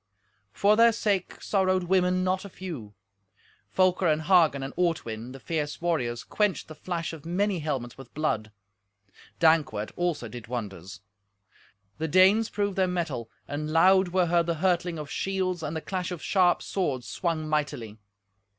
For 0.51 0.75
their 0.75 0.93
sake 0.93 1.39
sorrowed 1.43 1.83
women 1.83 2.23
not 2.23 2.43
a 2.43 2.49
few. 2.49 2.95
Folker 3.69 4.07
and 4.07 4.23
Hagen 4.23 4.63
and 4.63 4.73
Ortwin, 4.75 5.31
the 5.31 5.39
fierce 5.39 5.79
warriors, 5.79 6.23
quenched 6.23 6.67
the 6.67 6.73
flash 6.73 7.13
of 7.13 7.23
many 7.23 7.59
helmets 7.59 7.99
with 7.99 8.11
blood. 8.15 8.51
Dankwart, 9.39 9.91
also, 9.95 10.27
did 10.27 10.47
wonders. 10.47 11.01
The 11.99 12.07
Danes 12.07 12.49
proved 12.49 12.77
their 12.77 12.87
mettle, 12.87 13.29
and 13.47 13.69
loud 13.69 14.07
were 14.07 14.25
heard 14.25 14.47
the 14.47 14.55
hurtling 14.55 14.97
of 14.97 15.11
shields 15.11 15.61
and 15.61 15.75
the 15.75 15.81
clash 15.81 16.09
of 16.09 16.23
sharp 16.23 16.63
swords 16.63 17.05
swung 17.07 17.47
mightily. 17.47 17.99